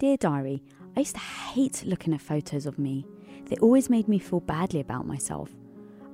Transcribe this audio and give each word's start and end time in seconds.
Dear 0.00 0.16
Diary, 0.16 0.62
I 0.96 1.00
used 1.00 1.16
to 1.16 1.20
hate 1.20 1.84
looking 1.84 2.14
at 2.14 2.22
photos 2.22 2.64
of 2.64 2.78
me. 2.78 3.04
They 3.44 3.56
always 3.56 3.90
made 3.90 4.08
me 4.08 4.18
feel 4.18 4.40
badly 4.40 4.80
about 4.80 5.06
myself. 5.06 5.50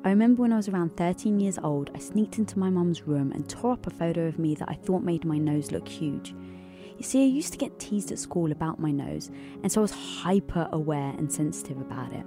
I 0.03 0.11
remember 0.11 0.43
when 0.43 0.53
I 0.53 0.57
was 0.57 0.69
around 0.69 0.97
13 0.97 1.39
years 1.39 1.57
old, 1.63 1.93
I 1.95 2.01
sneaked 2.01 2.39
into 2.39 2.59
my 2.59 2.69
mum's 2.69 3.07
room 3.07 3.31
and 3.31 3.49
tore 3.49 3.75
up 3.75 3.87
a 3.87 3.91
photo 3.91 4.27
of 4.27 4.41
me 4.41 4.57
that 4.57 4.69
I 4.69 4.75
thought 4.75 5.05
made 5.05 5.25
my 5.25 5.39
nose 5.39 5.71
look 5.71 5.87
huge. 5.87 6.35
You 6.99 7.05
see, 7.05 7.23
I 7.23 7.29
used 7.29 7.53
to 7.53 7.59
get 7.61 7.79
teased 7.79 8.11
at 8.11 8.19
school 8.19 8.51
about 8.51 8.81
my 8.81 8.91
nose, 8.91 9.31
and 9.63 9.71
so 9.71 9.81
I 9.81 9.83
was 9.83 9.93
hyper 9.93 10.69
aware 10.73 11.15
and 11.17 11.33
sensitive 11.33 11.81
about 11.81 12.13
it. 12.13 12.27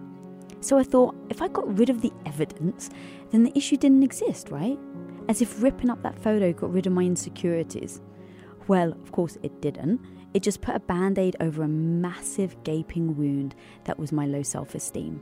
So 0.62 0.78
I 0.78 0.84
thought, 0.84 1.14
if 1.30 1.42
I 1.42 1.50
got 1.50 1.78
rid 1.78 1.90
of 1.90 2.00
the 2.00 2.14
evidence, 2.26 2.90
then 3.32 3.44
the 3.44 3.58
issue 3.58 3.76
didn't 3.76 4.04
exist, 4.04 4.50
right? 4.50 4.80
As 5.28 5.42
if 5.42 5.62
ripping 5.62 5.90
up 5.90 6.02
that 6.04 6.24
photo 6.24 6.54
got 6.54 6.72
rid 6.72 6.88
of 6.88 6.94
my 6.94 7.04
insecurities. 7.04 8.00
Well, 8.70 8.92
of 8.92 9.12
course, 9.12 9.36
it 9.42 9.62
didn't. 9.62 10.00
It 10.36 10.44
just 10.44 10.62
put 10.62 10.76
a 10.76 10.80
band 10.80 11.18
aid 11.18 11.36
over 11.40 11.64
a 11.64 11.68
massive 11.68 12.56
gaping 12.64 13.18
wound 13.18 13.56
that 13.86 13.98
was 13.98 14.12
my 14.12 14.28
low 14.28 14.44
self 14.44 14.76
esteem. 14.76 15.22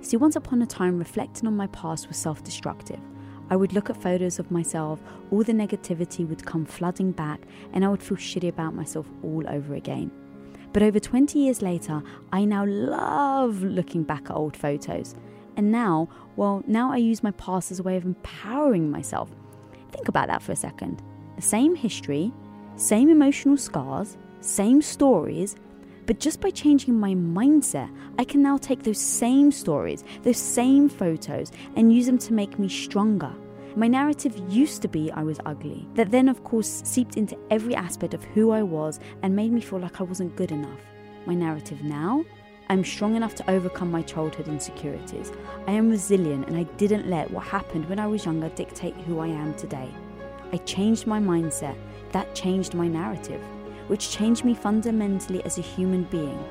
See, 0.00 0.16
once 0.16 0.34
upon 0.34 0.62
a 0.62 0.66
time, 0.66 0.98
reflecting 0.98 1.46
on 1.46 1.58
my 1.58 1.66
past 1.66 2.08
was 2.08 2.16
self 2.16 2.42
destructive. 2.42 3.00
I 3.50 3.56
would 3.56 3.74
look 3.74 3.90
at 3.90 4.00
photos 4.00 4.38
of 4.38 4.50
myself, 4.50 4.98
all 5.30 5.42
the 5.42 5.52
negativity 5.52 6.26
would 6.26 6.46
come 6.46 6.64
flooding 6.64 7.12
back, 7.12 7.42
and 7.74 7.84
I 7.84 7.88
would 7.88 8.02
feel 8.02 8.16
shitty 8.16 8.48
about 8.48 8.74
myself 8.74 9.06
all 9.22 9.46
over 9.46 9.74
again. 9.74 10.10
But 10.72 10.82
over 10.82 10.98
20 10.98 11.38
years 11.38 11.60
later, 11.60 12.02
I 12.32 12.46
now 12.46 12.64
love 12.64 13.62
looking 13.62 14.04
back 14.04 14.30
at 14.30 14.36
old 14.36 14.56
photos. 14.56 15.14
And 15.58 15.70
now, 15.70 16.08
well, 16.36 16.62
now 16.66 16.90
I 16.90 16.96
use 16.96 17.22
my 17.22 17.32
past 17.32 17.70
as 17.70 17.80
a 17.80 17.82
way 17.82 17.98
of 17.98 18.06
empowering 18.06 18.90
myself. 18.90 19.28
Think 19.92 20.08
about 20.08 20.28
that 20.28 20.42
for 20.42 20.52
a 20.52 20.56
second. 20.56 21.02
The 21.38 21.42
same 21.42 21.76
history, 21.76 22.32
same 22.74 23.08
emotional 23.08 23.56
scars, 23.56 24.16
same 24.40 24.82
stories, 24.82 25.54
but 26.04 26.18
just 26.18 26.40
by 26.40 26.50
changing 26.50 26.98
my 26.98 27.14
mindset, 27.14 27.88
I 28.18 28.24
can 28.24 28.42
now 28.42 28.56
take 28.56 28.82
those 28.82 28.98
same 28.98 29.52
stories, 29.52 30.02
those 30.24 30.36
same 30.36 30.88
photos, 30.88 31.52
and 31.76 31.94
use 31.94 32.06
them 32.06 32.18
to 32.18 32.32
make 32.32 32.58
me 32.58 32.68
stronger. 32.68 33.32
My 33.76 33.86
narrative 33.86 34.36
used 34.48 34.82
to 34.82 34.88
be 34.88 35.12
I 35.12 35.22
was 35.22 35.38
ugly, 35.46 35.86
that 35.94 36.10
then, 36.10 36.28
of 36.28 36.42
course, 36.42 36.82
seeped 36.84 37.16
into 37.16 37.38
every 37.52 37.76
aspect 37.76 38.14
of 38.14 38.24
who 38.24 38.50
I 38.50 38.64
was 38.64 38.98
and 39.22 39.36
made 39.36 39.52
me 39.52 39.60
feel 39.60 39.78
like 39.78 40.00
I 40.00 40.02
wasn't 40.02 40.34
good 40.34 40.50
enough. 40.50 40.80
My 41.24 41.34
narrative 41.34 41.84
now 41.84 42.24
I'm 42.68 42.82
strong 42.82 43.14
enough 43.14 43.36
to 43.36 43.48
overcome 43.48 43.92
my 43.92 44.02
childhood 44.02 44.48
insecurities. 44.48 45.30
I 45.68 45.70
am 45.70 45.88
resilient 45.88 46.48
and 46.48 46.56
I 46.56 46.64
didn't 46.78 47.08
let 47.08 47.30
what 47.30 47.44
happened 47.44 47.88
when 47.88 48.00
I 48.00 48.08
was 48.08 48.24
younger 48.24 48.48
dictate 48.48 48.96
who 49.06 49.20
I 49.20 49.28
am 49.28 49.54
today. 49.54 49.88
I 50.52 50.58
changed 50.58 51.06
my 51.06 51.20
mindset. 51.20 51.76
That 52.12 52.34
changed 52.34 52.74
my 52.74 52.88
narrative, 52.88 53.42
which 53.88 54.10
changed 54.10 54.44
me 54.44 54.54
fundamentally 54.54 55.44
as 55.44 55.58
a 55.58 55.62
human 55.62 56.04
being. 56.04 56.42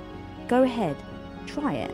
Go 0.48 0.64
ahead, 0.64 0.96
try 1.46 1.74
it. 1.74 1.94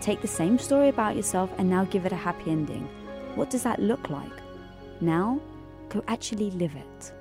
Take 0.00 0.20
the 0.20 0.28
same 0.28 0.58
story 0.58 0.88
about 0.88 1.16
yourself 1.16 1.50
and 1.58 1.70
now 1.70 1.84
give 1.84 2.04
it 2.04 2.12
a 2.12 2.16
happy 2.16 2.50
ending. 2.50 2.88
What 3.34 3.50
does 3.50 3.62
that 3.62 3.80
look 3.80 4.10
like? 4.10 4.32
Now, 5.00 5.40
go 5.88 6.02
actually 6.08 6.50
live 6.52 6.74
it. 6.74 7.12